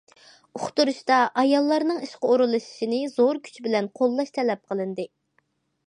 «ئۇقتۇرۇش» 0.59 1.01
تا 1.11 1.17
ئاياللارنىڭ 1.41 1.99
ئىشقا 2.07 2.31
ئورۇنلىشىشىنى 2.31 3.03
زور 3.19 3.41
كۈچ 3.49 3.61
بىلەن 3.69 3.93
قوللاش 4.01 4.35
تەلەپ 4.41 4.65
قىلىندى. 4.73 5.09